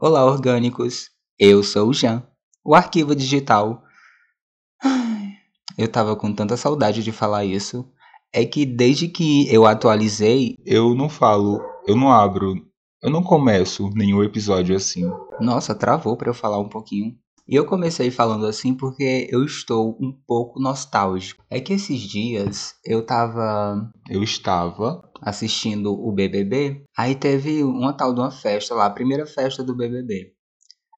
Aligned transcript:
Olá, 0.00 0.24
orgânicos! 0.24 1.10
Eu 1.36 1.60
sou 1.64 1.88
o 1.88 1.92
Jean, 1.92 2.22
o 2.64 2.72
arquivo 2.72 3.16
digital. 3.16 3.82
Eu 5.76 5.90
tava 5.90 6.14
com 6.14 6.32
tanta 6.32 6.56
saudade 6.56 7.02
de 7.02 7.10
falar 7.10 7.44
isso. 7.44 7.84
É 8.32 8.44
que 8.44 8.64
desde 8.64 9.08
que 9.08 9.52
eu 9.52 9.66
atualizei. 9.66 10.54
Eu 10.64 10.94
não 10.94 11.08
falo, 11.08 11.60
eu 11.84 11.96
não 11.96 12.12
abro, 12.12 12.54
eu 13.02 13.10
não 13.10 13.24
começo 13.24 13.90
nenhum 13.90 14.22
episódio 14.22 14.76
assim. 14.76 15.02
Nossa, 15.40 15.74
travou 15.74 16.16
para 16.16 16.30
eu 16.30 16.34
falar 16.34 16.60
um 16.60 16.68
pouquinho. 16.68 17.18
E 17.48 17.54
eu 17.54 17.64
comecei 17.64 18.10
falando 18.10 18.44
assim 18.44 18.74
porque 18.74 19.26
eu 19.30 19.42
estou 19.42 19.96
um 20.00 20.12
pouco 20.26 20.60
nostálgico. 20.60 21.42
É 21.48 21.58
que 21.58 21.72
esses 21.72 21.98
dias 22.00 22.74
eu 22.84 23.04
tava. 23.06 23.90
Eu 24.08 24.22
estava 24.22 25.02
assistindo 25.22 25.92
o 25.92 26.12
BBB. 26.12 26.84
Aí 26.96 27.14
teve 27.14 27.64
uma 27.64 27.94
tal 27.94 28.12
de 28.12 28.20
uma 28.20 28.30
festa 28.30 28.74
lá, 28.74 28.84
a 28.86 28.90
primeira 28.90 29.26
festa 29.26 29.64
do 29.64 29.74
BBB. 29.74 30.34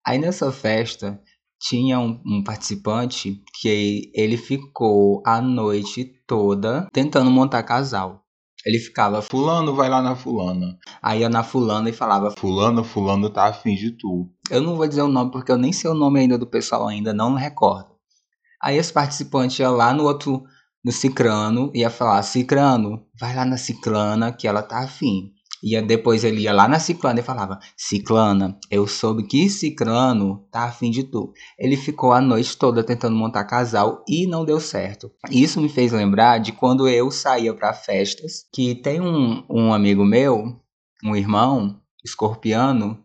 Aí 0.05 0.19
nessa 0.19 0.51
festa 0.51 1.23
tinha 1.61 2.01
um, 2.01 2.21
um, 2.27 2.43
participante 2.43 3.43
que 3.61 4.11
ele 4.15 4.37
ficou 4.37 5.23
a 5.27 5.41
noite 5.41 6.05
toda 6.27 6.89
tentando 6.93 7.31
montar 7.31 7.63
casal. 7.63 8.20
Ele 8.65 8.79
ficava, 8.79 9.23
fulano 9.23 9.75
vai 9.75 9.89
lá 9.89 10.03
na 10.03 10.15
fulana. 10.15 10.79
Aí 11.03 11.21
ia 11.21 11.29
na 11.29 11.43
fulana 11.43 11.89
e 11.89 11.93
falava, 11.93 12.31
fulano, 12.31 12.85
fulano 12.85 13.31
tá 13.31 13.47
afim 13.47 13.75
de 13.75 13.93
tu. 13.93 14.29
Eu 14.51 14.61
não 14.61 14.77
vou 14.77 14.87
dizer 14.87 15.03
o 15.03 15.09
nome 15.09 15.31
porque 15.31 15.51
eu 15.51 15.57
nem 15.57 15.73
sei 15.73 15.91
o 15.91 15.95
nome 15.95 16.21
ainda 16.21 16.37
do 16.37 16.47
pessoal 16.47 16.87
ainda, 16.87 17.15
não 17.15 17.31
me 17.31 17.41
recordo. 17.41 17.89
Aí 18.63 18.77
esse 18.77 18.93
participante 18.93 19.63
ia 19.63 19.71
lá 19.71 19.95
no 19.95 20.05
outro, 20.05 20.43
no 20.85 20.93
Cicrano, 20.93 21.71
ia 21.75 21.89
falar, 21.89 22.23
Cicrano, 22.23 23.07
vai 23.19 23.35
lá 23.35 23.45
na 23.47 23.57
Ciclana 23.57 24.31
que 24.33 24.47
ela 24.47 24.63
tá 24.63 24.81
afim. 24.81 25.33
E 25.63 25.81
depois 25.83 26.25
ele 26.25 26.43
ia 26.43 26.53
lá 26.53 26.67
na 26.67 26.79
Ciclana 26.79 27.21
e 27.21 27.23
falava: 27.23 27.59
Ciclana, 27.77 28.59
eu 28.71 28.87
soube 28.87 29.27
que 29.27 29.49
Ciclano 29.51 30.47
tá 30.51 30.65
afim 30.65 30.91
de 30.91 31.05
tu. 31.05 31.33
Ele 31.59 31.77
ficou 31.77 32.13
a 32.13 32.21
noite 32.21 32.57
toda 32.57 32.83
tentando 32.83 33.17
montar 33.17 33.45
casal 33.45 34.05
e 34.09 34.27
não 34.27 34.45
deu 34.45 34.59
certo. 34.59 35.11
Isso 35.31 35.61
me 35.61 35.69
fez 35.69 35.93
lembrar 35.93 36.39
de 36.39 36.53
quando 36.53 36.89
eu 36.89 37.11
saía 37.11 37.53
para 37.53 37.75
festas, 37.75 38.45
que 38.53 38.75
tem 38.75 39.01
um, 39.01 39.45
um 39.51 39.73
amigo 39.73 40.05
meu, 40.05 40.59
um 41.05 41.15
irmão, 41.15 41.81
escorpiano, 42.05 42.99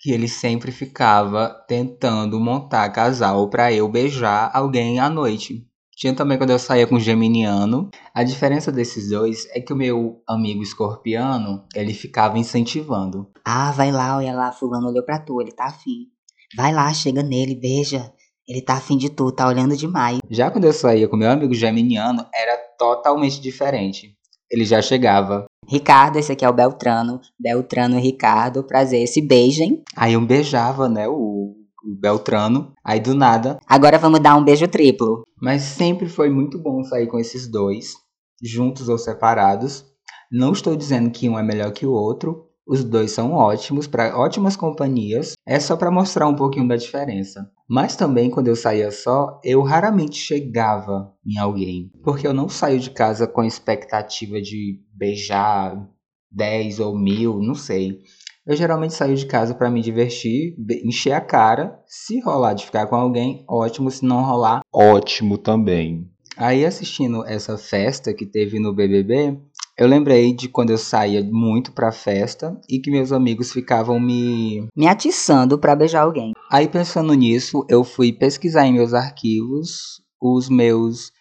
que 0.00 0.10
ele 0.10 0.28
sempre 0.28 0.70
ficava 0.70 1.48
tentando 1.66 2.38
montar 2.38 2.88
casal 2.90 3.48
para 3.48 3.72
eu 3.72 3.88
beijar 3.88 4.50
alguém 4.52 4.98
à 4.98 5.08
noite. 5.08 5.66
Tinha 5.96 6.14
também 6.14 6.36
quando 6.36 6.50
eu 6.50 6.58
saía 6.58 6.86
com 6.86 6.96
o 6.96 7.00
Geminiano. 7.00 7.90
A 8.12 8.24
diferença 8.24 8.72
desses 8.72 9.10
dois 9.10 9.46
é 9.50 9.60
que 9.60 9.72
o 9.72 9.76
meu 9.76 10.22
amigo 10.28 10.62
escorpiano, 10.62 11.64
ele 11.74 11.94
ficava 11.94 12.38
incentivando. 12.38 13.30
Ah, 13.44 13.70
vai 13.70 13.92
lá, 13.92 14.16
olha 14.16 14.34
lá, 14.34 14.52
fulano 14.52 14.88
olhou 14.88 15.04
pra 15.04 15.18
tu, 15.18 15.40
ele 15.40 15.52
tá 15.52 15.66
afim. 15.66 16.08
Vai 16.56 16.72
lá, 16.72 16.92
chega 16.92 17.22
nele, 17.22 17.54
beija. 17.54 18.12
Ele 18.46 18.60
tá 18.60 18.74
afim 18.74 18.96
de 18.96 19.08
tu, 19.08 19.32
tá 19.32 19.48
olhando 19.48 19.76
demais. 19.76 20.18
Já 20.30 20.50
quando 20.50 20.64
eu 20.64 20.72
saía 20.72 21.08
com 21.08 21.16
meu 21.16 21.30
amigo 21.30 21.54
Geminiano, 21.54 22.26
era 22.34 22.56
totalmente 22.78 23.40
diferente. 23.40 24.16
Ele 24.50 24.64
já 24.64 24.82
chegava. 24.82 25.46
Ricardo, 25.66 26.18
esse 26.18 26.30
aqui 26.30 26.44
é 26.44 26.48
o 26.48 26.52
Beltrano. 26.52 27.20
Beltrano 27.40 27.98
e 27.98 28.02
Ricardo, 28.02 28.62
prazer, 28.64 29.06
se 29.08 29.22
beijem. 29.22 29.82
Aí 29.96 30.12
eu 30.12 30.20
beijava, 30.20 30.88
né, 30.88 31.08
o 31.08 31.54
o 31.63 31.63
Beltrano. 31.84 32.72
Aí 32.84 33.00
do 33.00 33.14
nada. 33.14 33.58
Agora 33.66 33.98
vamos 33.98 34.20
dar 34.20 34.36
um 34.36 34.44
beijo 34.44 34.68
triplo. 34.68 35.22
Mas 35.40 35.62
sempre 35.62 36.08
foi 36.08 36.30
muito 36.30 36.58
bom 36.58 36.82
sair 36.84 37.06
com 37.06 37.18
esses 37.18 37.48
dois, 37.48 37.94
juntos 38.42 38.88
ou 38.88 38.98
separados. 38.98 39.84
Não 40.30 40.52
estou 40.52 40.74
dizendo 40.74 41.10
que 41.10 41.28
um 41.28 41.38
é 41.38 41.42
melhor 41.42 41.72
que 41.72 41.86
o 41.86 41.92
outro. 41.92 42.48
Os 42.66 42.82
dois 42.82 43.12
são 43.12 43.32
ótimos, 43.32 43.86
para 43.86 44.18
ótimas 44.18 44.56
companhias. 44.56 45.34
É 45.46 45.60
só 45.60 45.76
para 45.76 45.90
mostrar 45.90 46.26
um 46.26 46.34
pouquinho 46.34 46.66
da 46.66 46.76
diferença. 46.76 47.50
Mas 47.68 47.94
também 47.94 48.30
quando 48.30 48.48
eu 48.48 48.56
saía 48.56 48.90
só, 48.90 49.38
eu 49.44 49.62
raramente 49.62 50.16
chegava 50.16 51.12
em 51.26 51.38
alguém, 51.38 51.90
porque 52.02 52.26
eu 52.26 52.34
não 52.34 52.48
saio 52.48 52.78
de 52.78 52.90
casa 52.90 53.26
com 53.26 53.44
expectativa 53.44 54.40
de 54.40 54.80
beijar 54.94 55.88
10 56.30 56.80
ou 56.80 56.98
mil, 56.98 57.38
não 57.40 57.54
sei. 57.54 58.00
Eu 58.46 58.54
geralmente 58.56 58.92
saio 58.92 59.16
de 59.16 59.24
casa 59.24 59.54
para 59.54 59.70
me 59.70 59.80
divertir, 59.80 60.54
encher 60.84 61.12
a 61.12 61.20
cara. 61.20 61.80
Se 61.86 62.20
rolar 62.20 62.52
de 62.52 62.66
ficar 62.66 62.86
com 62.86 62.94
alguém, 62.96 63.42
ótimo. 63.48 63.90
Se 63.90 64.04
não 64.04 64.22
rolar, 64.22 64.60
ótimo 64.70 65.38
também. 65.38 66.10
Aí 66.36 66.66
assistindo 66.66 67.24
essa 67.24 67.56
festa 67.56 68.12
que 68.12 68.26
teve 68.26 68.58
no 68.58 68.74
BBB, 68.74 69.38
eu 69.78 69.86
lembrei 69.86 70.34
de 70.34 70.48
quando 70.48 70.70
eu 70.70 70.78
saía 70.78 71.24
muito 71.24 71.72
pra 71.72 71.90
festa 71.90 72.60
e 72.68 72.78
que 72.78 72.90
meus 72.90 73.12
amigos 73.12 73.50
ficavam 73.50 73.98
me 73.98 74.68
me 74.76 74.86
atiçando 74.86 75.58
para 75.58 75.74
beijar 75.76 76.02
alguém. 76.02 76.32
Aí 76.50 76.68
pensando 76.68 77.14
nisso, 77.14 77.64
eu 77.68 77.82
fui 77.82 78.12
pesquisar 78.12 78.66
em 78.66 78.74
meus 78.74 78.92
arquivos 78.92 80.02
os 80.20 80.48
meus 80.50 81.12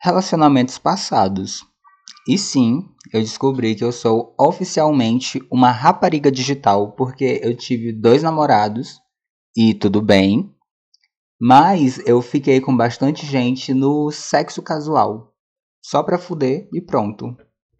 relacionamentos 0.00 0.78
passados. 0.78 1.67
E 2.26 2.36
sim, 2.36 2.88
eu 3.12 3.20
descobri 3.20 3.74
que 3.74 3.84
eu 3.84 3.92
sou 3.92 4.34
oficialmente 4.38 5.40
uma 5.50 5.70
rapariga 5.70 6.30
digital, 6.30 6.92
porque 6.92 7.40
eu 7.42 7.56
tive 7.56 7.92
dois 7.92 8.22
namorados 8.22 9.00
e 9.56 9.74
tudo 9.74 10.02
bem, 10.02 10.54
mas 11.40 11.98
eu 12.06 12.20
fiquei 12.20 12.60
com 12.60 12.76
bastante 12.76 13.24
gente 13.24 13.72
no 13.72 14.10
sexo 14.10 14.60
casual, 14.60 15.32
só 15.82 16.02
pra 16.02 16.18
fuder 16.18 16.68
e 16.72 16.80
pronto. 16.80 17.36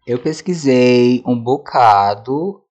Eu 0.07 0.19
pesquisei 0.19 1.21
um 1.25 1.37
bocado, 1.39 2.63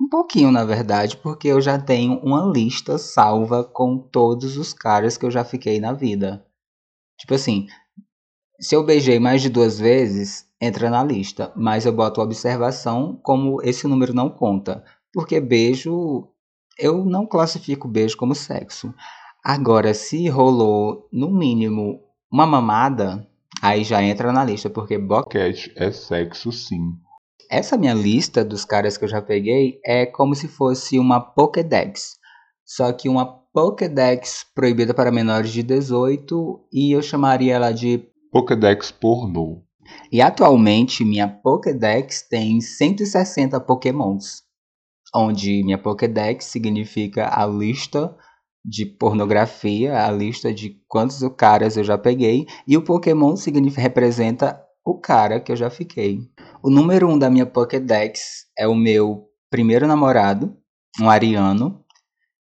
um 0.00 0.08
pouquinho 0.08 0.52
na 0.52 0.64
verdade, 0.64 1.16
porque 1.16 1.48
eu 1.48 1.60
já 1.60 1.78
tenho 1.80 2.20
uma 2.20 2.44
lista 2.46 2.98
salva 2.98 3.64
com 3.64 3.98
todos 3.98 4.56
os 4.56 4.72
caras 4.72 5.16
que 5.16 5.26
eu 5.26 5.30
já 5.30 5.44
fiquei 5.44 5.80
na 5.80 5.92
vida. 5.92 6.46
Tipo 7.18 7.34
assim, 7.34 7.66
se 8.60 8.76
eu 8.76 8.84
beijei 8.84 9.18
mais 9.18 9.42
de 9.42 9.48
duas 9.48 9.78
vezes, 9.78 10.47
entra 10.60 10.90
na 10.90 11.02
lista, 11.02 11.52
mas 11.56 11.86
eu 11.86 11.92
boto 11.92 12.20
observação 12.20 13.18
como 13.22 13.62
esse 13.62 13.86
número 13.86 14.12
não 14.12 14.28
conta, 14.28 14.84
porque 15.12 15.40
beijo 15.40 16.28
eu 16.78 17.04
não 17.04 17.26
classifico 17.26 17.88
beijo 17.88 18.16
como 18.16 18.34
sexo. 18.34 18.94
Agora, 19.44 19.94
se 19.94 20.28
rolou 20.28 21.08
no 21.12 21.30
mínimo 21.30 22.00
uma 22.30 22.46
mamada, 22.46 23.26
aí 23.62 23.82
já 23.82 24.02
entra 24.02 24.32
na 24.32 24.44
lista, 24.44 24.68
porque 24.68 24.98
boquete 24.98 25.72
é 25.76 25.90
sexo 25.90 26.52
sim. 26.52 26.92
Essa 27.50 27.78
minha 27.78 27.94
lista 27.94 28.44
dos 28.44 28.64
caras 28.64 28.98
que 28.98 29.04
eu 29.04 29.08
já 29.08 29.22
peguei 29.22 29.80
é 29.84 30.04
como 30.04 30.34
se 30.34 30.46
fosse 30.46 30.98
uma 30.98 31.18
Pokédex. 31.18 32.18
Só 32.64 32.92
que 32.92 33.08
uma 33.08 33.24
Pokédex 33.24 34.44
proibida 34.54 34.92
para 34.92 35.10
menores 35.10 35.50
de 35.50 35.62
18 35.62 36.68
e 36.70 36.92
eu 36.94 37.00
chamaria 37.00 37.54
ela 37.54 37.72
de 37.72 38.06
Pokédex 38.30 38.90
pornô. 38.90 39.62
E 40.10 40.20
atualmente 40.20 41.04
minha 41.04 41.28
Pokédex 41.28 42.22
tem 42.22 42.60
160 42.60 43.60
Pokémons, 43.60 44.42
onde 45.14 45.62
minha 45.62 45.78
Pokédex 45.78 46.46
significa 46.46 47.28
a 47.30 47.46
lista 47.46 48.16
de 48.64 48.84
pornografia, 48.84 50.04
a 50.04 50.10
lista 50.10 50.52
de 50.52 50.80
quantos 50.88 51.20
caras 51.36 51.76
eu 51.76 51.84
já 51.84 51.96
peguei, 51.96 52.46
e 52.66 52.76
o 52.76 52.82
Pokémon 52.82 53.36
significa, 53.36 53.82
representa 53.82 54.60
o 54.84 54.98
cara 54.98 55.40
que 55.40 55.52
eu 55.52 55.56
já 55.56 55.70
fiquei. 55.70 56.20
O 56.62 56.70
número 56.70 57.08
1 57.08 57.12
um 57.12 57.18
da 57.18 57.30
minha 57.30 57.46
Pokédex 57.46 58.46
é 58.58 58.66
o 58.66 58.74
meu 58.74 59.28
primeiro 59.50 59.86
namorado, 59.86 60.56
um 61.00 61.08
ariano. 61.08 61.84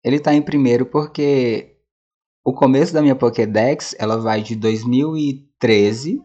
Ele 0.05 0.21
tá 0.21 0.35
em 0.35 0.43
primeiro 0.43 0.87
porque 0.87 1.77
o 2.45 2.53
começo 2.53 2.93
da 2.93 3.03
minha 3.03 3.17
Pokédex, 3.17 3.95
ela 3.99 4.17
vai 4.19 4.43
de 4.43 4.55
2013 4.55 6.23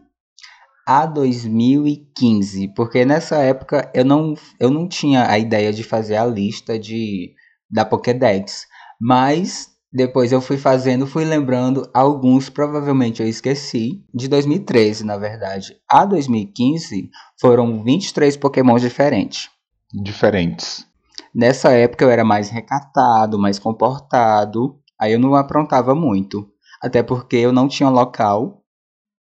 a 0.86 1.06
2015, 1.06 2.68
porque 2.74 3.04
nessa 3.04 3.36
época 3.36 3.90
eu 3.94 4.04
não, 4.04 4.34
eu 4.58 4.70
não 4.70 4.88
tinha 4.88 5.28
a 5.28 5.38
ideia 5.38 5.72
de 5.72 5.82
fazer 5.82 6.16
a 6.16 6.26
lista 6.26 6.78
de 6.78 7.34
da 7.70 7.84
Pokédex, 7.84 8.66
mas 9.00 9.70
depois 9.92 10.32
eu 10.32 10.40
fui 10.40 10.56
fazendo, 10.56 11.06
fui 11.06 11.24
lembrando 11.24 11.88
alguns, 11.92 12.48
provavelmente 12.48 13.20
eu 13.22 13.28
esqueci, 13.28 14.02
de 14.12 14.26
2013, 14.26 15.04
na 15.04 15.18
verdade. 15.18 15.76
A 15.88 16.04
2015 16.04 17.10
foram 17.38 17.82
23 17.84 18.36
Pokémon 18.38 18.76
diferentes. 18.78 19.50
Diferentes. 19.92 20.86
Nessa 21.34 21.72
época 21.72 22.04
eu 22.04 22.10
era 22.10 22.24
mais 22.24 22.48
recatado, 22.48 23.38
mais 23.38 23.58
comportado, 23.58 24.78
aí 24.98 25.12
eu 25.12 25.18
não 25.18 25.34
aprontava 25.34 25.94
muito, 25.94 26.48
até 26.82 27.02
porque 27.02 27.36
eu 27.36 27.52
não 27.52 27.68
tinha 27.68 27.88
local 27.88 28.61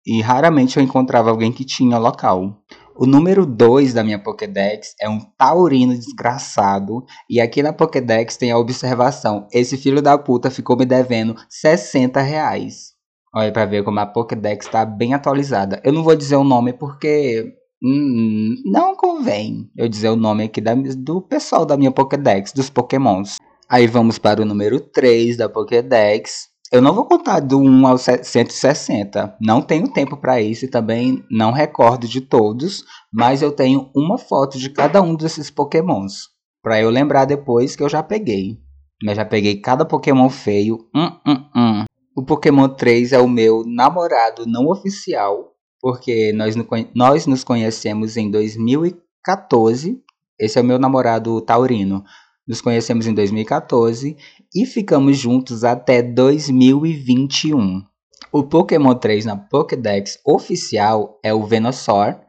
e 0.05 0.21
raramente 0.21 0.77
eu 0.77 0.83
encontrava 0.83 1.29
alguém 1.29 1.51
que 1.51 1.65
tinha 1.65 1.97
local. 1.97 2.61
O 2.95 3.07
número 3.07 3.45
2 3.45 3.94
da 3.94 4.03
minha 4.03 4.19
Pokédex 4.21 4.94
é 5.01 5.09
um 5.09 5.19
taurino 5.38 5.95
desgraçado. 5.97 7.03
E 7.27 7.41
aqui 7.41 7.63
na 7.63 7.73
Pokédex 7.73 8.38
tem 8.38 8.51
a 8.51 8.57
observação: 8.57 9.47
esse 9.51 9.77
filho 9.77 10.01
da 10.01 10.17
puta 10.17 10.51
ficou 10.51 10.77
me 10.77 10.85
devendo 10.85 11.35
60 11.50 12.21
reais. 12.21 12.94
Olha 13.35 13.51
pra 13.51 13.65
ver 13.65 13.83
como 13.83 14.00
a 14.00 14.05
Pokédex 14.05 14.67
tá 14.67 14.85
bem 14.85 15.15
atualizada. 15.15 15.81
Eu 15.83 15.91
não 15.91 16.03
vou 16.03 16.15
dizer 16.15 16.35
o 16.35 16.44
nome 16.44 16.71
porque 16.71 17.51
hum, 17.83 18.53
não 18.63 18.95
convém 18.95 19.71
eu 19.75 19.89
dizer 19.89 20.09
o 20.09 20.15
nome 20.15 20.44
aqui 20.44 20.61
da, 20.61 20.75
do 20.75 21.19
pessoal 21.19 21.65
da 21.65 21.75
minha 21.75 21.91
Pokédex, 21.91 22.53
dos 22.53 22.69
Pokémons. 22.69 23.38
Aí 23.67 23.88
vamos 23.88 24.19
para 24.19 24.39
o 24.39 24.45
número 24.45 24.79
3 24.79 25.35
da 25.38 25.50
Pokédex. 25.50 26.52
Eu 26.74 26.81
não 26.81 26.96
vou 26.96 27.06
contar 27.06 27.40
do 27.40 27.60
1 27.60 27.86
ao 27.86 28.00
160. 28.00 29.38
Não 29.40 29.62
tenho 29.62 29.88
tempo 29.88 30.18
para 30.18 30.42
isso 30.42 30.66
e 30.66 30.68
também 30.68 31.24
não 31.30 31.52
recordo 31.52 32.08
de 32.08 32.20
todos, 32.20 32.84
mas 33.14 33.44
eu 33.44 33.52
tenho 33.52 33.92
uma 33.96 34.18
foto 34.18 34.58
de 34.58 34.72
cada 34.72 35.00
um 35.00 35.14
desses 35.14 35.52
Pokémons. 35.52 36.30
Para 36.64 36.81
eu 36.81 36.90
lembrar 36.90 37.25
depois 37.25 37.75
que 37.75 37.84
eu 37.84 37.88
já 37.88 38.02
peguei. 38.02 38.58
Mas 39.04 39.18
já 39.18 39.24
peguei 39.24 39.62
cada 39.62 39.86
Pokémon 39.86 40.28
feio. 40.30 40.80
Hum, 40.96 41.12
hum, 41.28 41.46
hum. 41.56 41.86
O 42.18 42.25
Pokémon 42.25 42.68
3 42.68 43.14
é 43.14 43.20
o 43.20 43.30
meu 43.30 43.64
namorado 43.68 44.44
não 44.48 44.66
oficial, 44.66 45.52
porque 45.80 46.34
nós, 46.34 46.56
nós 46.96 47.28
nos 47.28 47.44
conhecemos 47.44 48.18
em 48.18 48.31
2014. 48.31 50.02
Esse 50.40 50.58
é 50.58 50.62
o 50.64 50.66
meu 50.66 50.80
namorado 50.80 51.40
taurino. 51.42 52.04
Nos 52.48 52.62
conhecemos 52.62 53.06
em 53.06 53.14
2014 53.14 54.18
e 54.53 54.65
ficamos 54.65 55.17
juntos 55.17 55.63
até 55.63 56.01
2021. 56.01 57.83
O 58.31 58.44
Pokémon 58.44 58.95
3 58.95 59.25
na 59.25 59.38
Pokédex 59.38 60.19
oficial 60.25 61.19
é 61.23 61.33
o 61.33 61.45
Venusaur. 61.45 62.19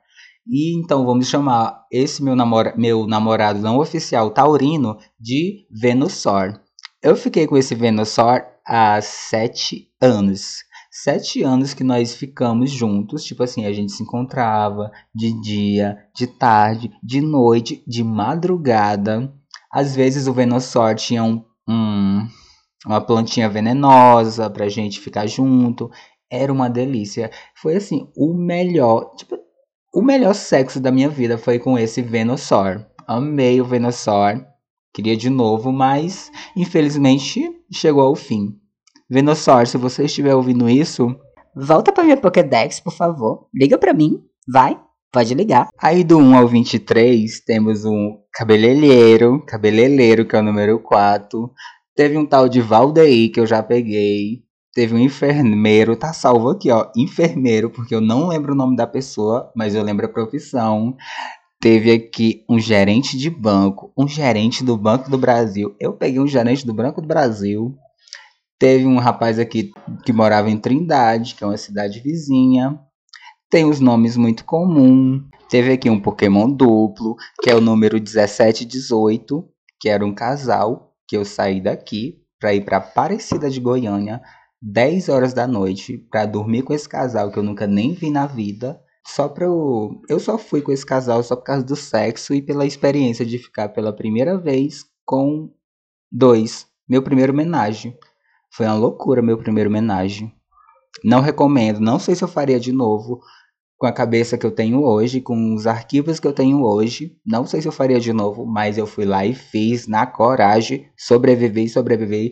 E 0.46 0.78
então 0.78 1.06
vamos 1.06 1.28
chamar 1.28 1.86
esse 1.90 2.22
meu, 2.22 2.36
namora 2.36 2.74
meu 2.76 3.06
namorado 3.06 3.58
não 3.60 3.78
oficial 3.78 4.30
taurino 4.30 4.98
de 5.18 5.66
Venusaur. 5.70 6.60
Eu 7.02 7.16
fiquei 7.16 7.46
com 7.46 7.56
esse 7.56 7.74
Venusaur 7.74 8.42
há 8.66 9.00
sete 9.00 9.88
anos. 10.00 10.58
Sete 10.90 11.42
anos 11.42 11.74
que 11.74 11.82
nós 11.82 12.14
ficamos 12.14 12.70
juntos, 12.70 13.24
tipo 13.24 13.42
assim, 13.42 13.64
a 13.64 13.72
gente 13.72 13.90
se 13.90 14.02
encontrava 14.02 14.92
de 15.14 15.32
dia, 15.40 15.98
de 16.14 16.26
tarde, 16.26 16.92
de 17.02 17.20
noite, 17.20 17.82
de 17.86 18.04
madrugada. 18.04 19.32
Às 19.72 19.96
vezes 19.96 20.28
o 20.28 20.32
Venusaur 20.32 20.94
tinha 20.94 21.24
um, 21.24 21.44
um, 21.69 22.26
uma 22.87 23.00
plantinha 23.00 23.49
venenosa 23.49 24.50
pra 24.50 24.69
gente 24.69 25.00
ficar 25.00 25.26
junto. 25.26 25.90
Era 26.31 26.52
uma 26.52 26.69
delícia. 26.69 27.31
Foi 27.56 27.76
assim, 27.76 28.11
o 28.16 28.34
melhor, 28.34 29.14
tipo, 29.16 29.37
o 29.94 30.02
melhor 30.02 30.34
sexo 30.34 30.81
da 30.81 30.90
minha 30.90 31.08
vida 31.08 31.38
foi 31.38 31.58
com 31.58 31.78
esse 31.78 32.02
Venusaur. 32.02 32.84
Amei 33.06 33.61
o 33.61 33.64
Venusaur. 33.64 34.44
Queria 34.93 35.16
de 35.16 35.28
novo, 35.28 35.72
mas 35.72 36.31
infelizmente 36.56 37.50
chegou 37.72 38.02
ao 38.02 38.14
fim. 38.14 38.56
Venusaur, 39.08 39.67
se 39.67 39.76
você 39.76 40.05
estiver 40.05 40.34
ouvindo 40.34 40.69
isso, 40.69 41.14
volta 41.55 41.93
pra 41.93 42.05
minha 42.05 42.17
Pokédex, 42.17 42.81
por 42.81 42.93
favor. 42.93 43.46
Liga 43.55 43.78
pra 43.78 43.93
mim. 43.93 44.22
Vai. 44.49 44.81
Pode 45.14 45.32
ligar. 45.32 45.69
Aí 45.81 46.02
do 46.02 46.19
1 46.19 46.37
ao 46.37 46.49
23 46.49 47.38
temos 47.46 47.84
um 47.84 48.19
cabeleireiro, 48.32 49.40
cabeleireiro 49.46 50.26
que 50.26 50.34
é 50.34 50.40
o 50.40 50.43
número 50.43 50.81
4. 50.81 51.52
Teve 51.94 52.19
um 52.19 52.26
tal 52.26 52.49
de 52.49 52.61
Valdeir 52.61 53.31
que 53.31 53.38
eu 53.38 53.46
já 53.46 53.62
peguei. 53.62 54.43
Teve 54.75 54.93
um 54.93 54.99
enfermeiro, 54.99 55.94
tá 55.94 56.12
salvo 56.12 56.49
aqui, 56.49 56.69
ó, 56.69 56.90
enfermeiro, 56.96 57.70
porque 57.70 57.94
eu 57.94 58.00
não 58.00 58.26
lembro 58.26 58.55
o 58.55 58.56
nome 58.56 58.75
da 58.75 58.88
pessoa, 58.88 59.52
mas 59.55 59.76
eu 59.76 59.84
lembro 59.84 60.05
a 60.05 60.12
profissão. 60.12 60.96
Teve 61.60 61.93
aqui 61.93 62.44
um 62.50 62.58
gerente 62.58 63.17
de 63.17 63.31
banco, 63.31 63.93
um 63.96 64.08
gerente 64.08 64.64
do 64.64 64.76
Banco 64.76 65.08
do 65.08 65.17
Brasil. 65.17 65.76
Eu 65.78 65.93
peguei 65.93 66.19
um 66.19 66.26
gerente 66.26 66.67
do 66.67 66.75
Banco 66.75 67.00
do 67.00 67.06
Brasil. 67.06 67.72
Teve 68.58 68.84
um 68.84 68.99
rapaz 68.99 69.38
aqui 69.38 69.70
que 70.05 70.12
morava 70.12 70.50
em 70.50 70.58
Trindade, 70.58 71.37
que 71.37 71.44
é 71.44 71.46
uma 71.46 71.56
cidade 71.56 72.00
vizinha 72.00 72.81
tem 73.50 73.64
os 73.64 73.81
nomes 73.81 74.17
muito 74.17 74.44
comuns. 74.44 75.23
Teve 75.49 75.73
aqui 75.73 75.88
um 75.88 76.00
Pokémon 76.00 76.50
duplo, 76.50 77.17
que 77.43 77.50
é 77.50 77.55
o 77.55 77.61
número 77.61 77.96
1718, 77.96 79.49
que 79.79 79.88
era 79.88 80.05
um 80.05 80.14
casal 80.14 80.94
que 81.06 81.17
eu 81.17 81.25
saí 81.25 81.61
daqui 81.61 82.20
para 82.41 82.55
ir 82.55 82.64
para 82.64 82.79
Aparecida 82.79 83.49
de 83.49 83.61
Goiânia, 83.61 84.20
10 84.61 85.08
horas 85.08 85.32
da 85.32 85.46
noite, 85.46 85.99
para 86.11 86.26
dormir 86.26 86.62
com 86.62 86.73
esse 86.73 86.88
casal 86.88 87.31
que 87.31 87.38
eu 87.38 87.43
nunca 87.43 87.67
nem 87.67 87.93
vi 87.93 88.11
na 88.11 88.26
vida. 88.26 88.81
Só 89.06 89.29
pra 89.29 89.44
eu. 89.44 90.00
Eu 90.08 90.19
só 90.19 90.38
fui 90.38 90.62
com 90.62 90.73
esse 90.73 90.85
casal 90.85 91.23
só 91.23 91.37
por 91.37 91.44
causa 91.44 91.64
do 91.64 91.76
sexo 91.76 92.35
e 92.35 92.41
pela 92.41 92.64
experiência 92.64 93.25
de 93.25 93.38
ficar 93.38 93.69
pela 93.69 93.94
primeira 93.94 94.38
vez 94.38 94.85
com 95.05 95.50
dois. 96.11 96.67
Meu 96.88 97.02
primeiro 97.02 97.32
homenagem. 97.32 97.96
Foi 98.50 98.67
uma 98.67 98.75
loucura 98.75 99.20
meu 99.20 99.37
primeiro 99.37 99.69
homenagem. 99.69 100.35
Não 101.02 101.20
recomendo, 101.20 101.81
não 101.81 101.99
sei 101.99 102.14
se 102.14 102.23
eu 102.23 102.29
faria 102.29 102.61
de 102.61 102.73
novo, 102.73 103.20
com 103.76 103.87
a 103.87 103.93
cabeça 103.93 104.38
que 104.38 104.46
eu 104.46 104.50
tenho 104.50 104.82
hoje, 104.82 105.20
com 105.20 105.55
os 105.55 105.67
arquivos 105.67 106.20
que 106.20 106.26
eu 106.26 106.32
tenho 106.32 106.62
hoje. 106.62 107.17
Não 107.26 107.44
sei 107.44 107.61
se 107.61 107.69
eu 107.69 107.73
faria 107.73 108.00
de 108.00 108.12
novo, 108.12 108.46
mas 108.46 108.79
eu 108.79 108.87
fui 108.87 109.05
lá 109.05 109.26
e 109.26 109.35
fiz 109.35 109.87
na 109.87 110.06
coragem, 110.06 110.87
sobrevivi, 110.96 111.69
sobrevivi. 111.69 112.31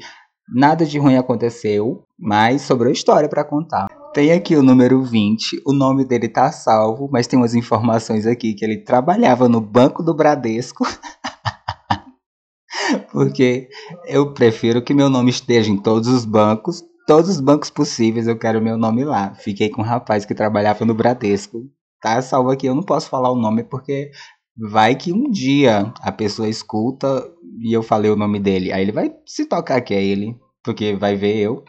Nada 0.55 0.85
de 0.85 0.99
ruim 0.99 1.17
aconteceu, 1.17 2.05
mas 2.19 2.62
sobrou 2.62 2.93
história 2.93 3.29
para 3.29 3.44
contar. 3.44 3.87
Tem 4.12 4.32
aqui 4.32 4.55
o 4.55 4.62
número 4.62 5.03
20, 5.03 5.62
o 5.67 5.73
nome 5.73 6.05
dele 6.05 6.29
tá 6.29 6.53
salvo, 6.53 7.09
mas 7.11 7.26
tem 7.26 7.38
umas 7.38 7.55
informações 7.55 8.26
aqui 8.26 8.55
que 8.55 8.64
ele 8.64 8.79
trabalhava 8.79 9.49
no 9.49 9.61
Banco 9.61 10.03
do 10.03 10.14
Bradesco. 10.14 10.85
Porque 13.11 13.69
eu 14.06 14.35
prefiro 14.35 14.82
que 14.82 14.93
meu 14.93 15.09
nome 15.09 15.31
esteja 15.31 15.70
em 15.70 15.76
todos 15.76 16.09
os 16.09 16.25
bancos 16.25 16.82
todos 17.12 17.29
os 17.29 17.41
bancos 17.41 17.69
possíveis, 17.69 18.26
eu 18.26 18.38
quero 18.38 18.62
meu 18.62 18.79
nome 18.79 19.05
lá. 19.05 19.35
Fiquei 19.35 19.69
com 19.69 19.82
um 19.82 19.85
rapaz 19.85 20.25
que 20.25 20.35
trabalhava 20.35 20.82
no 20.87 20.94
Bradesco. 20.94 21.69
Tá 22.00 22.23
salvo 22.23 22.50
aqui, 22.50 22.64
eu 22.64 22.75
não 22.75 22.82
posso 22.82 23.11
falar 23.11 23.31
o 23.31 23.37
nome 23.37 23.62
porque 23.64 24.11
vai 24.56 24.94
que 24.94 25.12
um 25.12 25.31
dia 25.31 25.93
a 26.00 26.11
pessoa 26.11 26.49
escuta 26.49 27.23
e 27.61 27.70
eu 27.70 27.82
falei 27.82 28.11
o 28.11 28.17
nome 28.17 28.41
dele. 28.41 28.73
Aí 28.73 28.81
ele 28.81 28.93
vai 28.93 29.12
se 29.26 29.44
tocar 29.44 29.82
que 29.82 29.93
é 29.93 30.03
ele, 30.03 30.35
porque 30.64 30.97
vai 30.97 31.14
ver 31.14 31.37
eu. 31.37 31.62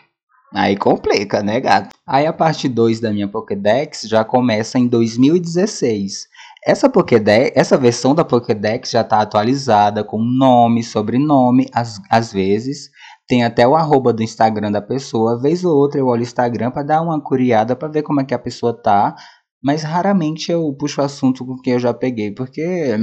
Aí 0.54 0.78
complica, 0.78 1.44
né, 1.44 1.60
gato? 1.60 1.94
Aí 2.08 2.26
a 2.26 2.32
parte 2.32 2.70
2 2.70 3.02
da 3.02 3.12
minha 3.12 3.28
Pokédex 3.28 4.04
já 4.04 4.24
começa 4.24 4.80
em 4.80 4.88
2016. 4.88 6.26
Essa 6.66 6.90
Pokédex, 6.90 7.52
essa 7.54 7.78
versão 7.78 8.16
da 8.16 8.24
Pokédex 8.24 8.92
já 8.92 9.02
está 9.02 9.20
atualizada 9.20 10.06
com 10.06 10.24
nome, 10.24 10.86
sobrenome, 10.86 11.68
às, 11.74 12.00
às 12.10 12.32
vezes, 12.32 12.90
tem 13.28 13.44
até 13.44 13.68
o 13.68 13.76
arroba 13.76 14.14
do 14.14 14.24
Instagram 14.24 14.72
da 14.72 14.82
pessoa. 14.82 15.40
Vez 15.42 15.64
ou 15.64 15.76
outra 15.76 16.00
eu 16.00 16.08
olho 16.08 16.22
o 16.22 16.24
Instagram 16.24 16.72
para 16.72 16.84
dar 16.84 17.02
uma 17.02 17.22
curiada 17.22 17.76
para 17.76 17.88
ver 17.88 18.04
como 18.04 18.22
é 18.22 18.26
que 18.26 18.34
a 18.34 18.40
pessoa 18.40 18.74
tá. 18.74 19.16
Mas 19.64 19.84
raramente 19.84 20.52
eu 20.52 20.74
puxo 20.74 21.02
assunto 21.02 21.46
com 21.46 21.58
quem 21.58 21.74
eu 21.74 21.80
já 21.80 21.94
peguei, 21.94 22.32
porque. 22.32 22.98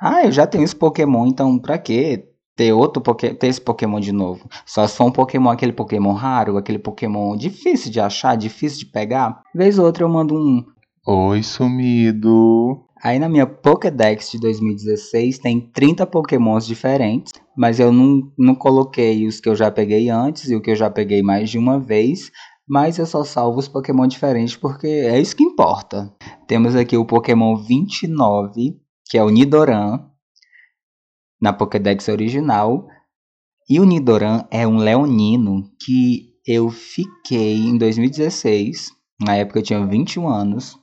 Ah, 0.00 0.24
eu 0.24 0.32
já 0.32 0.46
tenho 0.46 0.64
esse 0.64 0.74
Pokémon, 0.74 1.26
então 1.26 1.58
pra 1.58 1.76
que 1.76 2.24
ter 2.56 2.72
outro 2.72 3.02
ter 3.14 3.46
esse 3.46 3.60
Pokémon 3.60 3.98
de 3.98 4.12
novo? 4.12 4.48
Só 4.64 4.86
for 4.86 5.04
um 5.04 5.10
Pokémon, 5.10 5.50
aquele 5.50 5.72
Pokémon 5.72 6.12
raro, 6.12 6.56
aquele 6.56 6.78
Pokémon 6.78 7.36
difícil 7.36 7.90
de 7.90 8.00
achar, 8.00 8.36
difícil 8.36 8.80
de 8.80 8.86
pegar. 8.86 9.42
Vez 9.54 9.78
ou 9.78 9.86
outra 9.86 10.04
eu 10.04 10.08
mando 10.08 10.34
um. 10.34 10.64
Oi, 11.06 11.42
sumido. 11.42 12.89
Aí 13.02 13.18
na 13.18 13.28
minha 13.28 13.46
Pokédex 13.46 14.30
de 14.30 14.38
2016 14.38 15.38
tem 15.38 15.60
30 15.60 16.06
Pokémons 16.06 16.66
diferentes, 16.66 17.32
mas 17.56 17.80
eu 17.80 17.90
não, 17.90 18.30
não 18.38 18.54
coloquei 18.54 19.26
os 19.26 19.40
que 19.40 19.48
eu 19.48 19.56
já 19.56 19.70
peguei 19.70 20.10
antes 20.10 20.50
e 20.50 20.56
o 20.56 20.60
que 20.60 20.70
eu 20.70 20.76
já 20.76 20.90
peguei 20.90 21.22
mais 21.22 21.48
de 21.48 21.56
uma 21.56 21.80
vez, 21.80 22.30
mas 22.68 22.98
eu 22.98 23.06
só 23.06 23.24
salvo 23.24 23.58
os 23.58 23.68
Pokémon 23.68 24.06
diferentes 24.06 24.54
porque 24.54 24.86
é 24.86 25.18
isso 25.18 25.34
que 25.34 25.42
importa. 25.42 26.14
Temos 26.46 26.76
aqui 26.76 26.96
o 26.96 27.06
Pokémon 27.06 27.56
29, 27.56 28.78
que 29.08 29.16
é 29.16 29.24
o 29.24 29.30
Nidoran, 29.30 30.06
na 31.40 31.52
Pokédex 31.52 32.06
original. 32.08 32.86
E 33.68 33.80
o 33.80 33.84
Nidoran 33.84 34.44
é 34.50 34.66
um 34.66 34.76
leonino 34.76 35.70
que 35.80 36.34
eu 36.46 36.68
fiquei 36.68 37.56
em 37.56 37.78
2016, 37.78 38.90
na 39.24 39.36
época 39.36 39.60
eu 39.60 39.62
tinha 39.62 39.86
21 39.86 40.28
anos, 40.28 40.79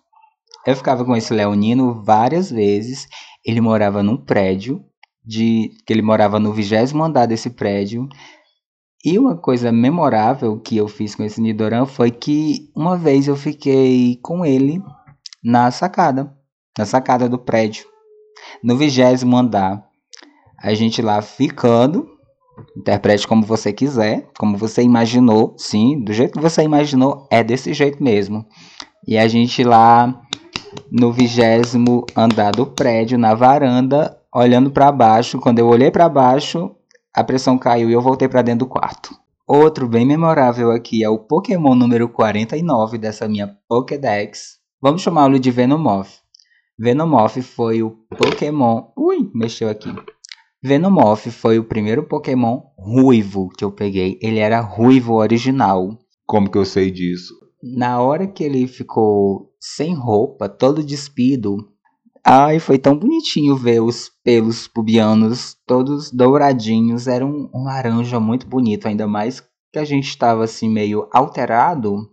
eu 0.67 0.75
ficava 0.75 1.05
com 1.05 1.15
esse 1.15 1.33
leonino 1.33 2.03
várias 2.03 2.51
vezes. 2.51 3.07
Ele 3.45 3.61
morava 3.61 4.03
num 4.03 4.17
prédio, 4.17 4.83
de 5.25 5.71
que 5.85 5.93
ele 5.93 6.01
morava 6.01 6.41
no 6.41 6.51
vigésimo 6.51 7.05
andar 7.05 7.25
desse 7.25 7.49
prédio. 7.51 8.09
E 9.03 9.17
uma 9.17 9.37
coisa 9.37 9.71
memorável 9.71 10.59
que 10.59 10.75
eu 10.75 10.89
fiz 10.89 11.15
com 11.15 11.23
esse 11.23 11.39
Nidoran 11.39 11.85
foi 11.85 12.11
que 12.11 12.69
uma 12.75 12.97
vez 12.97 13.29
eu 13.29 13.37
fiquei 13.37 14.19
com 14.21 14.45
ele 14.45 14.83
na 15.41 15.71
sacada, 15.71 16.35
na 16.77 16.85
sacada 16.85 17.29
do 17.29 17.39
prédio, 17.39 17.85
no 18.61 18.75
vigésimo 18.75 19.37
andar. 19.37 19.87
A 20.61 20.73
gente 20.73 21.01
lá 21.01 21.21
ficando, 21.21 22.09
interprete 22.75 23.25
como 23.25 23.45
você 23.45 23.71
quiser, 23.71 24.29
como 24.37 24.57
você 24.57 24.81
imaginou, 24.81 25.55
sim, 25.57 26.03
do 26.03 26.11
jeito 26.11 26.33
que 26.33 26.41
você 26.41 26.61
imaginou, 26.63 27.25
é 27.31 27.41
desse 27.41 27.73
jeito 27.73 28.03
mesmo. 28.03 28.45
E 29.07 29.17
a 29.17 29.29
gente 29.29 29.63
lá 29.63 30.26
no 30.91 31.11
vigésimo 31.11 32.05
andar 32.15 32.51
do 32.51 32.65
prédio, 32.65 33.17
na 33.17 33.33
varanda, 33.33 34.17
olhando 34.33 34.71
para 34.71 34.91
baixo. 34.91 35.39
Quando 35.39 35.59
eu 35.59 35.67
olhei 35.67 35.91
para 35.91 36.09
baixo, 36.09 36.75
a 37.13 37.23
pressão 37.23 37.57
caiu 37.57 37.89
e 37.89 37.93
eu 37.93 38.01
voltei 38.01 38.27
para 38.27 38.41
dentro 38.41 38.65
do 38.65 38.69
quarto. 38.69 39.15
Outro 39.47 39.87
bem 39.87 40.05
memorável 40.05 40.71
aqui 40.71 41.03
é 41.03 41.09
o 41.09 41.19
Pokémon 41.19 41.73
número 41.73 42.09
49 42.09 42.97
dessa 42.97 43.27
minha 43.27 43.57
Pokédex. 43.67 44.57
Vamos 44.81 45.01
chamá-lo 45.01 45.39
de 45.39 45.49
Venomoth. 45.49 46.09
Venomoth 46.77 47.41
foi 47.41 47.81
o 47.81 47.91
Pokémon. 48.17 48.91
Ui, 48.95 49.31
mexeu 49.33 49.69
aqui. 49.69 49.89
Venomoth 50.61 51.31
foi 51.31 51.57
o 51.57 51.63
primeiro 51.63 52.03
Pokémon 52.03 52.61
ruivo 52.77 53.49
que 53.57 53.63
eu 53.63 53.71
peguei. 53.71 54.19
Ele 54.21 54.39
era 54.39 54.59
ruivo 54.59 55.13
original. 55.13 55.97
Como 56.25 56.51
que 56.51 56.57
eu 56.57 56.65
sei 56.65 56.91
disso? 56.91 57.33
Na 57.61 57.99
hora 58.01 58.27
que 58.27 58.43
ele 58.43 58.67
ficou 58.67 59.51
sem 59.59 59.95
roupa, 59.95 60.47
todo 60.47 60.83
despido, 60.83 61.57
ai, 62.23 62.59
foi 62.59 62.77
tão 62.77 62.97
bonitinho 62.97 63.55
ver 63.55 63.81
os 63.81 64.11
pelos 64.23 64.67
pubianos 64.67 65.55
todos 65.65 66.11
douradinhos. 66.11 67.07
Era 67.07 67.25
um, 67.25 67.49
um 67.53 67.63
laranja 67.63 68.19
muito 68.19 68.45
bonito, 68.45 68.87
ainda 68.87 69.07
mais 69.07 69.41
que 69.71 69.79
a 69.79 69.83
gente 69.83 70.07
estava 70.07 70.43
assim 70.43 70.69
meio 70.69 71.07
alterado. 71.11 72.07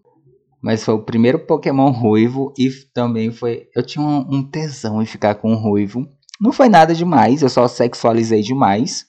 Mas 0.63 0.83
foi 0.83 0.95
o 0.95 1.05
primeiro 1.05 1.41
Pokémon 1.41 1.91
ruivo 1.91 2.55
e 2.59 2.71
também 2.95 3.31
foi. 3.31 3.69
Eu 3.77 3.85
tinha 3.85 4.03
um, 4.03 4.37
um 4.37 4.43
tesão 4.43 5.03
em 5.03 5.07
ficar 5.07 5.35
com 5.35 5.53
um 5.53 5.61
ruivo. 5.61 6.09
Não 6.41 6.53
foi 6.53 6.71
nada 6.71 6.95
demais, 6.95 7.43
eu 7.43 7.51
só 7.51 7.69
sexualizei 7.69 8.41
demais. 8.41 9.05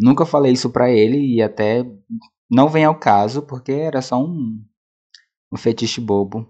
Nunca 0.00 0.26
falei 0.26 0.52
isso 0.52 0.68
pra 0.68 0.90
ele 0.90 1.36
e 1.36 1.40
até 1.40 1.86
não 2.50 2.68
vem 2.68 2.84
ao 2.84 2.98
caso, 2.98 3.40
porque 3.42 3.72
era 3.72 4.02
só 4.02 4.20
um, 4.20 4.58
um 5.52 5.56
fetiche 5.56 6.00
bobo. 6.00 6.48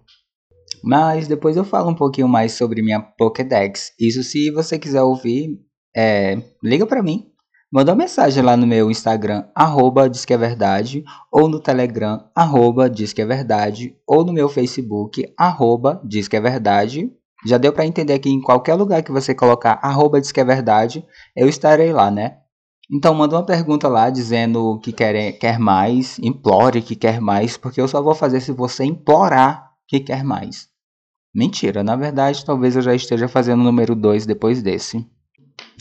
Mas 0.83 1.27
depois 1.27 1.57
eu 1.57 1.65
falo 1.65 1.91
um 1.91 1.95
pouquinho 1.95 2.29
mais 2.29 2.53
sobre 2.53 2.83
minha 2.83 3.01
Pokédex. 3.01 3.93
Isso 3.99 4.23
se 4.23 4.51
você 4.51 4.79
quiser 4.79 5.03
ouvir, 5.03 5.59
é, 5.97 6.41
liga 6.63 6.87
pra 6.87 7.03
mim. 7.03 7.31
Manda 7.73 7.91
uma 7.93 7.99
mensagem 7.99 8.43
lá 8.43 8.57
no 8.57 8.67
meu 8.67 8.91
Instagram, 8.91 9.45
arroba 9.53 10.09
diz 10.09 10.25
que 10.25 10.33
é 10.33 10.39
verdade, 10.39 11.05
ou 11.33 11.49
no 11.49 11.59
Telegram, 11.59 12.31
arroba 12.35 12.89
diz 12.89 13.13
que 13.13 13.21
é 13.21 13.27
verdade, 13.27 13.97
ou 14.07 14.25
no 14.25 14.33
meu 14.33 14.49
Facebook, 14.49 15.27
arroba 15.37 16.01
diz 16.05 16.29
que 16.29 16.37
é 16.37 16.41
verdade. 16.41 17.11
Já 17.45 17.59
deu 17.59 17.73
para 17.73 17.85
entender 17.85 18.21
que 18.21 18.31
em 18.31 18.41
qualquer 18.41 18.75
lugar 18.75 19.03
que 19.03 19.11
você 19.11 19.35
colocar 19.35 19.81
arroba 19.83 20.21
diz 20.21 20.31
que 20.31 20.41
é 20.41 20.45
verdade, 20.45 21.05
eu 21.37 21.49
estarei 21.49 21.93
lá, 21.93 22.11
né? 22.11 22.39
Então 22.91 23.13
manda 23.15 23.37
uma 23.37 23.45
pergunta 23.45 23.89
lá 23.89 24.09
dizendo 24.11 24.79
que 24.79 24.93
quer, 24.93 25.33
quer 25.33 25.59
mais, 25.59 26.19
implore 26.21 26.81
que 26.81 26.95
quer 26.95 27.21
mais, 27.21 27.57
porque 27.57 27.81
eu 27.81 27.89
só 27.89 28.01
vou 28.01 28.15
fazer 28.15 28.41
se 28.41 28.53
você 28.53 28.85
implorar 28.85 29.73
que 29.89 29.99
quer 29.99 30.23
mais. 30.23 30.69
Mentira, 31.35 31.83
na 31.83 31.97
verdade 31.97 32.45
talvez 32.45 32.77
eu 32.77 32.83
já 32.83 32.95
esteja 32.95 33.27
fazendo 33.27 33.61
o 33.61 33.65
número 33.65 33.95
2 33.97 34.25
depois 34.25 34.63
desse. 34.63 35.05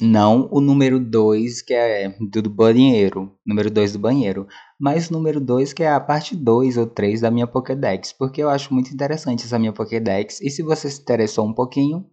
Não 0.01 0.49
o 0.51 0.59
número 0.59 0.99
2 0.99 1.61
que 1.61 1.73
é 1.73 2.09
do 2.19 2.49
banheiro, 2.49 3.31
número 3.45 3.69
2 3.69 3.93
do 3.93 3.99
banheiro, 3.99 4.47
mas 4.79 5.09
o 5.09 5.13
número 5.13 5.39
2 5.39 5.73
que 5.73 5.83
é 5.83 5.91
a 5.91 5.99
parte 5.99 6.35
2 6.35 6.75
ou 6.75 6.87
3 6.87 7.21
da 7.21 7.29
minha 7.29 7.45
Pokédex, 7.45 8.11
porque 8.13 8.41
eu 8.41 8.49
acho 8.49 8.73
muito 8.73 8.91
interessante 8.91 9.45
essa 9.45 9.59
minha 9.59 9.71
Pokédex 9.71 10.41
e 10.41 10.49
se 10.49 10.63
você 10.63 10.89
se 10.89 11.01
interessou 11.01 11.45
um 11.45 11.53
pouquinho, 11.53 12.05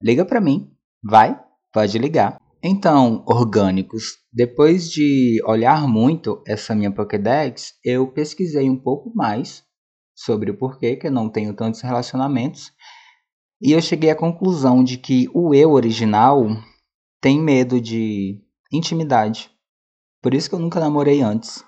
liga 0.00 0.24
para 0.24 0.40
mim, 0.40 0.70
vai, 1.02 1.38
pode 1.72 1.98
ligar. 1.98 2.38
Então, 2.68 3.22
orgânicos, 3.28 4.16
depois 4.32 4.90
de 4.90 5.40
olhar 5.46 5.86
muito 5.86 6.42
essa 6.44 6.74
minha 6.74 6.90
Pokédex, 6.90 7.74
eu 7.84 8.08
pesquisei 8.08 8.68
um 8.68 8.76
pouco 8.76 9.12
mais 9.14 9.62
sobre 10.16 10.50
o 10.50 10.58
porquê 10.58 10.96
que 10.96 11.06
eu 11.06 11.12
não 11.12 11.28
tenho 11.28 11.54
tantos 11.54 11.80
relacionamentos 11.80 12.72
e 13.62 13.70
eu 13.70 13.80
cheguei 13.80 14.10
à 14.10 14.16
conclusão 14.16 14.82
de 14.82 14.98
que 14.98 15.28
o 15.32 15.54
eu 15.54 15.70
original 15.70 16.44
tem 17.20 17.40
medo 17.40 17.80
de 17.80 18.42
intimidade. 18.72 19.48
Por 20.20 20.34
isso 20.34 20.48
que 20.48 20.56
eu 20.56 20.60
nunca 20.60 20.80
namorei 20.80 21.22
antes. 21.22 21.64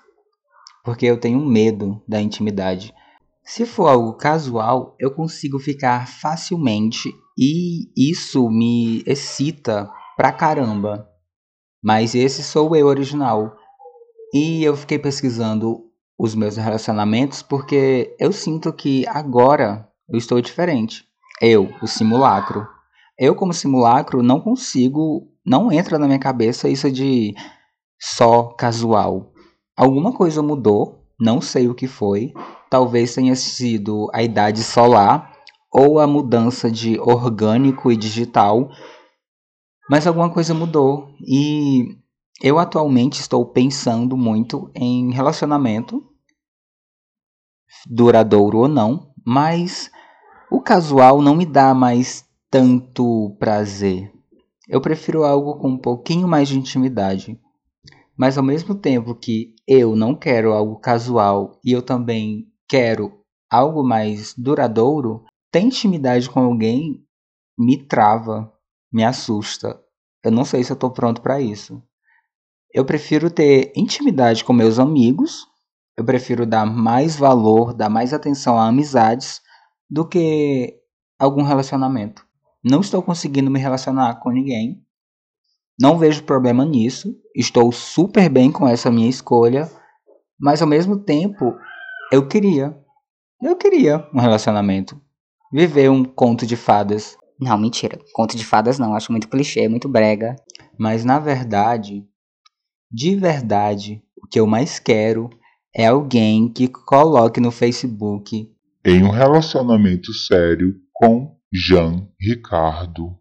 Porque 0.83 1.05
eu 1.05 1.17
tenho 1.17 1.39
medo 1.39 2.03
da 2.05 2.19
intimidade. 2.19 2.93
Se 3.41 3.65
for 3.65 3.87
algo 3.87 4.17
casual, 4.17 4.97
eu 4.99 5.15
consigo 5.15 5.59
ficar 5.59 6.09
facilmente 6.09 7.09
e 7.37 7.89
isso 7.95 8.49
me 8.49 9.01
excita 9.07 9.89
pra 10.19 10.33
caramba. 10.33 11.09
Mas 11.81 12.13
esse 12.13 12.43
sou 12.43 12.75
eu 12.75 12.87
original. 12.87 13.55
E 14.33 14.61
eu 14.61 14.75
fiquei 14.75 14.99
pesquisando 14.99 15.85
os 16.17 16.35
meus 16.35 16.57
relacionamentos 16.57 17.41
porque 17.41 18.13
eu 18.19 18.33
sinto 18.33 18.73
que 18.73 19.07
agora 19.07 19.87
eu 20.09 20.17
estou 20.17 20.41
diferente. 20.41 21.05
Eu, 21.41 21.73
o 21.81 21.87
simulacro. 21.87 22.67
Eu, 23.17 23.33
como 23.33 23.53
simulacro, 23.53 24.21
não 24.21 24.41
consigo 24.41 25.31
não 25.45 25.71
entra 25.71 25.97
na 25.97 26.05
minha 26.05 26.19
cabeça 26.19 26.67
isso 26.67 26.91
de 26.91 27.33
só 27.97 28.43
casual. 28.57 29.31
Alguma 29.73 30.11
coisa 30.11 30.43
mudou, 30.43 31.05
não 31.17 31.39
sei 31.39 31.69
o 31.69 31.73
que 31.73 31.87
foi. 31.87 32.33
Talvez 32.69 33.15
tenha 33.15 33.37
sido 33.37 34.09
a 34.13 34.21
idade 34.21 34.65
solar 34.65 35.31
ou 35.71 35.97
a 35.97 36.05
mudança 36.05 36.69
de 36.69 36.99
orgânico 36.99 37.89
e 37.89 37.95
digital. 37.95 38.69
Mas 39.89 40.05
alguma 40.05 40.31
coisa 40.31 40.53
mudou 40.53 41.15
e 41.19 41.97
eu 42.41 42.59
atualmente 42.59 43.19
estou 43.19 43.45
pensando 43.45 44.15
muito 44.15 44.69
em 44.75 45.11
relacionamento 45.11 46.05
duradouro 47.87 48.59
ou 48.59 48.67
não, 48.67 49.11
mas 49.25 49.89
o 50.51 50.61
casual 50.61 51.21
não 51.21 51.35
me 51.35 51.45
dá 51.45 51.73
mais 51.73 52.23
tanto 52.51 53.35
prazer. 53.39 54.11
Eu 54.67 54.79
prefiro 54.79 55.23
algo 55.23 55.57
com 55.57 55.69
um 55.69 55.77
pouquinho 55.77 56.27
mais 56.27 56.47
de 56.47 56.57
intimidade. 56.57 57.39
Mas 58.15 58.37
ao 58.37 58.43
mesmo 58.43 58.75
tempo 58.75 59.15
que 59.15 59.55
eu 59.67 59.95
não 59.95 60.13
quero 60.13 60.53
algo 60.53 60.79
casual 60.79 61.59
e 61.63 61.71
eu 61.71 61.81
também 61.81 62.47
quero 62.67 63.19
algo 63.49 63.83
mais 63.83 64.35
duradouro, 64.37 65.23
ter 65.51 65.61
intimidade 65.61 66.29
com 66.29 66.41
alguém 66.41 67.03
me 67.57 67.77
trava, 67.77 68.53
me 68.91 69.03
assusta. 69.03 69.79
Eu 70.23 70.31
não 70.31 70.45
sei 70.45 70.63
se 70.63 70.71
eu 70.71 70.75
estou 70.75 70.91
pronto 70.91 71.21
para 71.21 71.39
isso. 71.39 71.81
Eu 72.73 72.85
prefiro 72.85 73.31
ter 73.31 73.71
intimidade 73.75 74.43
com 74.43 74.53
meus 74.53 74.77
amigos, 74.77 75.47
eu 75.97 76.05
prefiro 76.05 76.45
dar 76.45 76.65
mais 76.65 77.15
valor, 77.15 77.73
dar 77.73 77.89
mais 77.89 78.13
atenção 78.13 78.57
a 78.57 78.67
amizades 78.67 79.41
do 79.89 80.07
que 80.07 80.79
algum 81.19 81.43
relacionamento. 81.43 82.25
Não 82.63 82.81
estou 82.81 83.01
conseguindo 83.01 83.49
me 83.49 83.59
relacionar 83.59 84.15
com 84.19 84.29
ninguém. 84.29 84.81
Não 85.79 85.97
vejo 85.97 86.23
problema 86.23 86.65
nisso. 86.65 87.15
Estou 87.35 87.71
super 87.71 88.29
bem 88.29 88.51
com 88.51 88.67
essa 88.67 88.91
minha 88.91 89.09
escolha. 89.09 89.69
Mas 90.39 90.61
ao 90.61 90.67
mesmo 90.67 90.97
tempo, 90.97 91.57
eu 92.11 92.27
queria. 92.27 92.77
Eu 93.41 93.55
queria 93.55 94.07
um 94.13 94.19
relacionamento. 94.19 95.01
Viver 95.51 95.89
um 95.89 96.03
conto 96.03 96.45
de 96.45 96.55
fadas. 96.55 97.17
Não, 97.39 97.57
mentira. 97.57 97.99
Conto 98.13 98.35
de 98.35 98.45
fadas 98.45 98.77
não. 98.77 98.93
Acho 98.93 99.11
muito 99.11 99.29
clichê, 99.29 99.67
muito 99.67 99.87
brega. 99.87 100.35
Mas 100.77 101.05
na 101.05 101.19
verdade, 101.19 102.05
de 102.91 103.15
verdade, 103.15 104.01
o 104.17 104.27
que 104.27 104.39
eu 104.39 104.47
mais 104.47 104.79
quero 104.79 105.29
é 105.75 105.87
alguém 105.87 106.51
que 106.51 106.67
coloque 106.67 107.39
no 107.39 107.51
Facebook 107.51 108.49
em 108.85 109.03
um 109.03 109.09
relacionamento 109.09 110.13
sério 110.13 110.75
com 110.93 111.35
Jean 111.53 112.07
Ricardo. 112.19 113.15